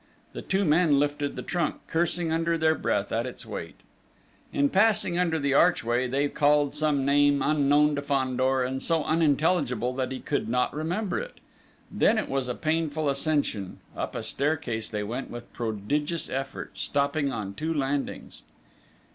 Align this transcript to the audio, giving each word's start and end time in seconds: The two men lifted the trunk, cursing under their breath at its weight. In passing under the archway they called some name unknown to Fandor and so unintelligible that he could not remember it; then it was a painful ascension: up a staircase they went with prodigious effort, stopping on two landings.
The 0.33 0.41
two 0.41 0.65
men 0.65 0.97
lifted 0.97 1.35
the 1.35 1.43
trunk, 1.43 1.75
cursing 1.85 2.31
under 2.31 2.57
their 2.57 2.73
breath 2.73 3.11
at 3.11 3.27
its 3.27 3.45
weight. 3.45 3.81
In 4.51 4.67
passing 4.69 5.19
under 5.19 5.37
the 5.37 5.53
archway 5.53 6.07
they 6.07 6.27
called 6.27 6.73
some 6.73 7.05
name 7.05 7.43
unknown 7.43 7.93
to 7.97 8.01
Fandor 8.01 8.63
and 8.63 8.81
so 8.81 9.03
unintelligible 9.03 9.93
that 9.93 10.11
he 10.11 10.19
could 10.19 10.49
not 10.49 10.73
remember 10.73 11.19
it; 11.19 11.39
then 11.91 12.17
it 12.17 12.29
was 12.29 12.47
a 12.47 12.55
painful 12.55 13.07
ascension: 13.09 13.77
up 13.95 14.15
a 14.15 14.23
staircase 14.23 14.89
they 14.89 15.03
went 15.03 15.29
with 15.29 15.53
prodigious 15.53 16.27
effort, 16.31 16.77
stopping 16.79 17.31
on 17.31 17.53
two 17.53 17.71
landings. 17.71 18.41